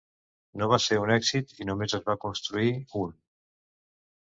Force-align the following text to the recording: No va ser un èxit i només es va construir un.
No 0.61 0.69
va 0.71 0.79
ser 0.85 0.97
un 1.01 1.13
èxit 1.17 1.55
i 1.59 1.69
només 1.73 1.95
es 2.01 2.11
va 2.11 2.19
construir 2.27 2.77
un. 3.07 3.17